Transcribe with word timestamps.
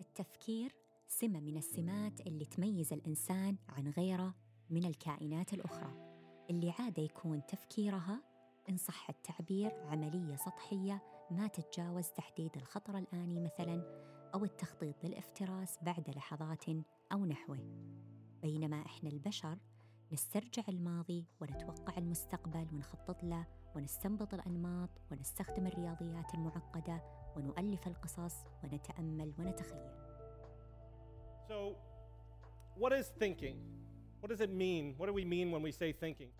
التفكير 0.00 0.74
سمة 1.08 1.40
من 1.40 1.56
السمات 1.56 2.20
اللي 2.20 2.44
تميز 2.44 2.92
الإنسان 2.92 3.56
عن 3.68 3.88
غيره 3.88 4.34
من 4.70 4.84
الكائنات 4.84 5.52
الأخرى. 5.54 6.12
اللي 6.50 6.70
عادة 6.70 7.02
يكون 7.02 7.46
تفكيرها 7.46 8.22
إن 8.68 8.76
صح 8.76 9.08
التعبير 9.10 9.72
عملية 9.86 10.36
سطحية 10.36 11.02
ما 11.30 11.46
تتجاوز 11.46 12.08
تحديد 12.08 12.56
الخطر 12.56 12.98
الآني 12.98 13.40
مثلا 13.40 14.02
أو 14.34 14.44
التخطيط 14.44 15.04
للافتراس 15.04 15.78
بعد 15.82 16.10
لحظات 16.10 16.64
أو 17.12 17.26
نحوه. 17.26 17.58
بينما 18.42 18.86
إحنا 18.86 19.10
البشر 19.10 19.58
نسترجع 20.12 20.62
الماضي 20.68 21.26
ونتوقع 21.40 21.98
المستقبل 21.98 22.66
ونخطط 22.72 23.24
له 23.24 23.46
ونستنبط 23.76 24.34
الأنماط 24.34 24.90
ونستخدم 25.10 25.66
الرياضيات 25.66 26.34
المعقدة 26.34 27.21
ونؤلف 27.36 27.86
القصص 27.86 28.34
ونتأمل 28.64 29.32
ونتخيل 29.38 29.90
So, 31.48 31.76
what 32.76 32.92
is 32.92 33.06
thinking? 33.18 33.56
What 34.20 34.30
does 34.30 34.40
it 34.40 34.52
mean? 34.64 34.94
What 34.98 35.06
do 35.06 35.12
we 35.12 35.24
mean 35.24 35.50
when 35.50 35.62
we 35.62 35.72
say 35.72 35.92
thinking? 35.92 36.30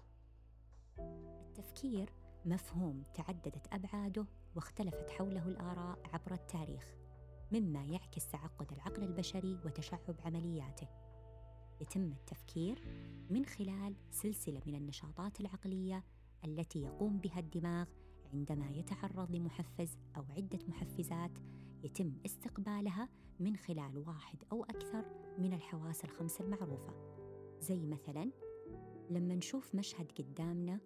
التفكير 1.48 2.10
مفهوم 2.44 3.02
تعددت 3.14 3.66
أبعاده 3.72 4.26
واختلفت 4.56 5.10
حوله 5.10 5.48
الآراء 5.48 5.98
عبر 6.12 6.34
التاريخ 6.34 6.94
مما 7.52 7.84
يعكس 7.84 8.28
تعقد 8.28 8.72
العقل 8.72 9.02
البشري 9.02 9.58
وتشعب 9.64 10.16
عملياته 10.24 10.88
يتم 11.80 12.12
التفكير 12.12 12.82
من 13.30 13.44
خلال 13.44 13.94
سلسلة 14.10 14.60
من 14.66 14.74
النشاطات 14.74 15.40
العقلية 15.40 16.04
التي 16.44 16.82
يقوم 16.82 17.18
بها 17.18 17.38
الدماغ 17.40 17.86
عندما 18.32 18.70
يتعرض 18.70 19.30
لمحفز 19.30 19.98
أو 20.16 20.24
عدة 20.36 20.51
يتم 21.92 22.12
استقبالها 22.26 23.08
من 23.40 23.56
خلال 23.56 23.98
واحد 23.98 24.44
أو 24.52 24.64
أكثر 24.64 25.04
من 25.38 25.52
الحواس 25.52 26.04
الخمس 26.04 26.40
المعروفة. 26.40 26.94
زي 27.60 27.86
مثلا 27.86 28.30
لما 29.10 29.34
نشوف 29.34 29.74
مشهد 29.74 30.12
قدامنا 30.18 30.80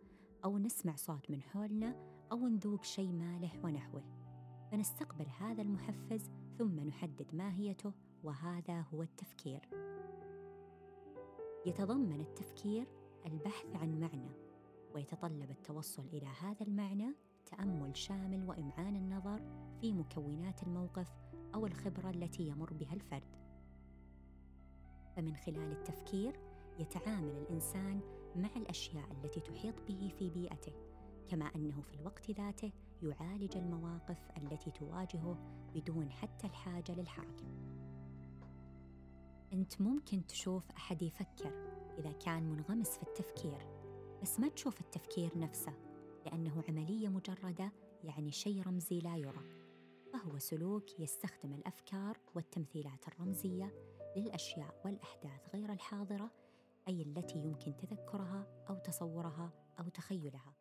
أو 0.45 0.59
نسمع 0.59 0.97
صوت 0.97 1.31
من 1.31 1.43
حولنا 1.43 1.97
أو 2.33 2.49
نذوق 2.49 2.85
شيء 2.85 3.13
مالح 3.13 3.65
ونحوه. 3.65 4.03
فنستقبل 4.73 5.27
هذا 5.39 5.63
المحفز 5.63 6.31
ثم 6.59 6.81
نحدد 6.81 7.35
ماهيته 7.35 7.93
وهذا 8.25 8.81
هو 8.81 9.03
التفكير. 9.03 9.69
يتضمن 11.67 12.21
التفكير 12.21 12.87
البحث 13.27 13.77
عن 13.77 14.01
معنى 14.01 14.31
ويتطلب 14.95 15.51
التوصل 15.51 16.07
إلى 16.13 16.27
هذا 16.27 16.67
المعنى 16.67 17.15
تأمل 17.47 17.97
شامل 17.97 18.45
وإمعان 18.45 18.97
النظر 18.97 19.43
في 19.81 19.93
مكونات 19.93 20.63
الموقف 20.63 21.13
أو 21.55 21.67
الخبرة 21.67 22.11
التي 22.11 22.49
يمر 22.49 22.73
بها 22.73 22.95
الفرد. 22.95 23.37
فمن 25.17 25.37
خلال 25.37 25.73
التفكير 25.73 26.41
يتعامل 26.79 27.37
الإنسان 27.37 28.01
مع 28.37 28.51
الأشياء 28.57 29.13
التي 29.13 29.41
تحيط 29.41 29.75
به 29.89 30.13
في 30.19 30.31
بيئته 30.31 30.73
كما 31.29 31.45
أنه 31.45 31.81
في 31.81 31.95
الوقت 31.95 32.31
ذاته 32.31 32.73
يعالج 33.03 33.57
المواقف 33.57 34.31
التي 34.37 34.71
تواجهه 34.71 35.39
بدون 35.75 36.11
حتى 36.11 36.47
الحاجة 36.47 36.93
للحركة. 36.93 37.45
أنت 39.53 39.81
ممكن 39.81 40.27
تشوف 40.27 40.71
أحد 40.71 41.03
يفكر 41.03 41.53
إذا 41.99 42.13
كان 42.13 42.43
منغمس 42.43 42.89
في 42.99 43.03
التفكير 43.03 43.67
بس 44.23 44.41
ما 44.41 44.49
تشوف 44.49 44.81
التفكير 44.81 45.39
نفسه. 45.39 45.86
لأنه 46.27 46.65
عملية 46.69 47.09
مجردة 47.09 47.73
يعني 48.05 48.33
شيء 48.33 48.63
رمزي 48.63 48.99
لا 48.99 49.17
يرى. 49.17 49.43
فهو 50.13 50.39
سلوك 50.39 51.01
يستخدم 51.01 51.53
الأفكار 51.55 52.19
والتمثيلات 52.35 53.09
الرمزية 53.09 53.75
للأشياء 54.17 54.81
والأحداث 54.85 55.55
غير 55.55 55.73
الحاضرة 55.73 56.31
أي 56.89 57.03
التي 57.03 57.39
يمكن 57.39 57.77
تذكرها 57.77 58.47
أو 58.69 58.79
تصورها 58.79 59.53
أو 59.81 59.89
تخيلها. 59.89 60.55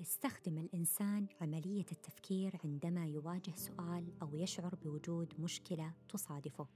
يستخدم 0.00 0.58
الإنسان 0.58 1.26
عملية 1.40 1.86
التفكير 1.92 2.60
عندما 2.64 3.06
يواجه 3.06 3.50
سؤال 3.56 4.12
أو 4.22 4.34
يشعر 4.34 4.74
بوجود 4.74 5.34
مشكلة 5.40 5.92
تصادفه 6.08 6.66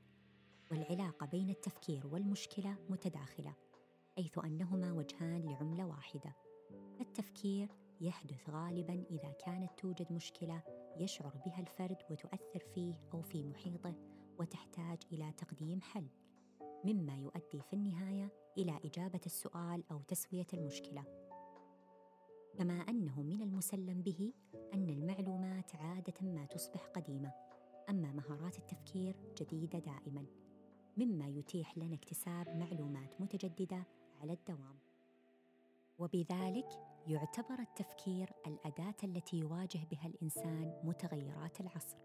والعلاقة 0.71 1.27
بين 1.27 1.51
التفكير 1.51 2.07
والمشكلة 2.07 2.77
متداخلة 2.89 3.55
حيث 4.17 4.39
أنهما 4.39 4.93
وجهان 4.93 5.43
لعملة 5.43 5.87
واحدة. 5.87 6.37
التفكير 7.01 7.69
يحدث 8.01 8.51
غالبا 8.51 9.05
إذا 9.11 9.33
كانت 9.45 9.71
توجد 9.79 10.12
مشكلة 10.12 10.62
يشعر 10.97 11.37
بها 11.47 11.61
الفرد 11.61 11.99
وتؤثر 12.11 12.65
فيه 12.75 12.95
أو 13.15 13.23
في 13.23 13.45
محيطه 13.45 13.95
وتحتاج 14.39 14.99
إلى 15.12 15.33
تقديم 15.33 15.81
حل 15.81 16.06
مما 16.85 17.17
يؤدي 17.17 17.61
في 17.61 17.73
النهاية 17.73 18.33
إلى 18.59 18.81
إجابة 18.85 19.21
السؤال 19.27 19.85
أو 19.91 20.03
تسوية 20.03 20.47
المشكلة. 20.55 21.24
كما 22.59 22.75
أنه 22.75 23.23
من 23.23 23.43
المسلم 23.43 24.03
به 24.03 24.33
أن 24.75 24.89
المعلومات 24.91 25.77
عادة 25.77 26.15
ما 26.23 26.45
تصبح 26.45 26.87
قديمة 26.87 27.33
أما 27.91 28.13
مهارات 28.13 28.59
التفكير 28.59 29.17
جديدة 29.41 29.79
دائما 29.79 30.27
مما 30.97 31.29
يتيح 31.29 31.79
لنا 31.79 31.95
اكتساب 31.95 32.49
معلومات 32.57 33.21
متجددة 33.21 33.87
على 34.21 34.33
الدوام. 34.33 34.79
وبذلك 35.99 36.69
يعتبر 37.07 37.59
التفكير 37.59 38.31
الأداة 38.47 38.97
التي 39.05 39.37
يواجه 39.37 39.81
بها 39.91 40.07
الإنسان 40.07 40.81
متغيرات 40.85 41.61
العصر. 41.61 41.97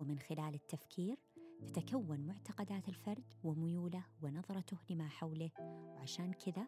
ومن 0.00 0.18
خلال 0.18 0.54
التفكير 0.54 1.18
تتكون 1.66 2.20
معتقدات 2.26 2.88
الفرد 2.88 3.24
وميوله 3.44 4.04
ونظرته 4.22 4.76
لما 4.90 5.08
حوله 5.08 5.50
وعشان 5.60 6.32
كذا 6.32 6.66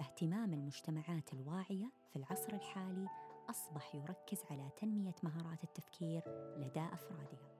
فاهتمام 0.00 0.52
المجتمعات 0.52 1.32
الواعية 1.32 1.92
في 2.10 2.16
العصر 2.16 2.52
الحالي 2.52 3.06
أصبح 3.50 3.94
يركز 3.94 4.38
على 4.50 4.70
تنمية 4.80 5.14
مهارات 5.22 5.64
التفكير 5.64 6.22
لدى 6.56 6.80
أفرادها. 6.80 7.50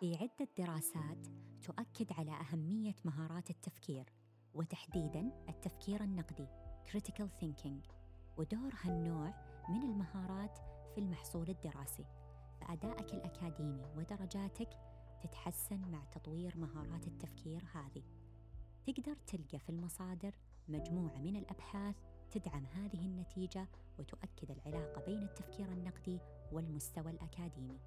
في 0.00 0.16
عدة 0.16 0.48
دراسات 0.58 1.26
تؤكد 1.62 2.12
على 2.12 2.30
أهمية 2.30 2.94
مهارات 3.04 3.50
التفكير 3.50 4.04
وتحديدا 4.54 5.44
التفكير 5.48 6.04
النقدي 6.04 6.46
critical 6.90 7.28
thinking 7.42 7.88
ودور 8.36 8.74
هالنوع 8.82 9.34
من 9.68 9.82
المهارات 9.82 10.58
في 10.94 10.98
المحصول 10.98 11.48
الدراسي. 11.48 12.04
فأدائك 12.60 13.14
الأكاديمي 13.14 13.82
ودرجاتك 13.96 14.70
تتحسن 15.22 15.90
مع 15.90 16.04
تطوير 16.04 16.56
مهارات 16.56 17.06
التفكير 17.06 17.64
هذه. 17.74 18.02
تقدر 18.86 19.16
تلقى 19.26 19.58
في 19.58 19.68
المصادر 19.68 20.34
مجموعة 20.68 21.18
من 21.18 21.36
الأبحاث 21.36 21.94
تدعم 22.30 22.66
هذه 22.66 23.06
النتيجة 23.06 23.66
وتؤكد 23.98 24.50
العلاقة 24.50 25.02
بين 25.06 25.22
التفكير 25.22 25.66
النقدي 25.66 26.18
والمستوى 26.52 27.10
الأكاديمي. 27.10 27.78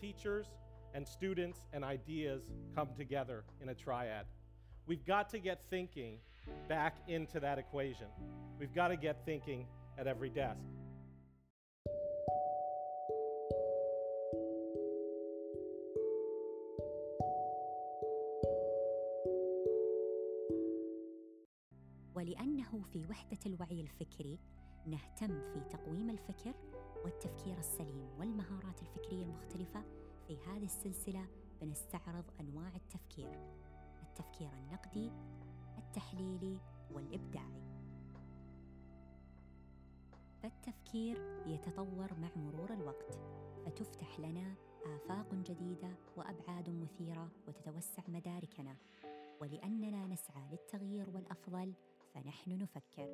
Teachers 0.00 0.46
and 0.94 1.06
students 1.06 1.60
and 1.72 1.84
ideas 1.84 2.42
come 2.74 2.88
together 2.96 3.44
in 3.60 3.68
a 3.68 3.74
triad. 3.74 4.26
We've 4.86 5.04
got 5.04 5.28
to 5.30 5.38
get 5.38 5.60
thinking 5.70 6.18
back 6.68 6.96
into 7.08 7.40
that 7.40 7.58
equation. 7.58 8.06
We've 8.58 8.74
got 8.74 8.88
to 8.88 8.96
get 8.96 9.24
thinking 9.26 9.66
at 9.98 10.06
every 10.06 10.30
desk. 10.30 10.64
ولأنه 22.18 22.82
في 22.92 23.06
وحدة 23.10 23.38
الوعي 23.46 23.80
الفكري 23.80 24.38
نهتم 24.86 25.40
في 25.52 25.60
تقويم 25.60 26.10
الفكر 26.10 26.54
والتفكير 27.04 27.58
السليم 27.58 28.08
والمهارات 28.18 28.82
الفكرية 28.82 29.22
المختلفة. 29.22 29.82
في 30.26 30.38
هذه 30.38 30.64
السلسلة 30.64 31.26
بنستعرض 31.60 32.24
أنواع 32.40 32.76
التفكير 32.76 33.40
التفكير 34.02 34.52
النقدي 34.52 35.10
التحليلي 35.78 36.58
والإبداعي. 36.90 37.62
فالتفكير 40.42 41.42
يتطور 41.46 42.14
مع 42.14 42.30
مرور 42.36 42.72
الوقت 42.72 43.18
فتفتح 43.66 44.20
لنا 44.20 44.54
آفاق 44.86 45.34
جديدة 45.34 45.90
وأبعاد 46.16 46.70
مثيرة 46.70 47.30
وتتوسع 47.48 48.02
مداركنا. 48.08 48.76
ولأننا 49.40 50.06
نسعى 50.06 50.42
للتغيير 50.50 51.10
والأفضل 51.10 51.74
فنحن 52.18 52.58
نفكر. 52.58 53.08